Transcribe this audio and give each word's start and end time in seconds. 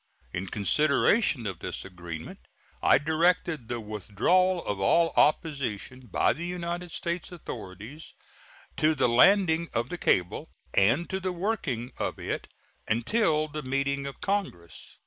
In 0.33 0.47
consideration 0.47 1.45
of 1.45 1.59
this 1.59 1.85
agreement 1.85 2.39
I 2.81 2.97
directed 2.97 3.67
the 3.67 3.79
withdrawal 3.79 4.65
of 4.65 4.79
all 4.79 5.13
opposition 5.15 6.07
by 6.07 6.33
the 6.33 6.43
United 6.43 6.91
States 6.91 7.31
authorities 7.31 8.15
to 8.77 8.95
the 8.95 9.07
landing 9.07 9.69
of 9.75 9.89
the 9.89 9.99
cable 9.99 10.49
and 10.73 11.07
to 11.11 11.19
the 11.19 11.31
working 11.31 11.91
of 11.99 12.17
it 12.17 12.47
until 12.87 13.47
the 13.47 13.61
meeting 13.61 14.07
of 14.07 14.19
Congress. 14.21 14.97